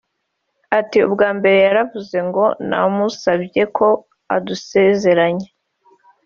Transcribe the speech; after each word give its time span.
ati 0.79 0.97
“Ubwa 1.07 1.29
mbere 1.37 1.57
yaravuze 1.67 2.17
ngo 2.27 2.45
namusabye 2.69 3.63
ko 3.77 3.87
adusezeranya 4.35 5.49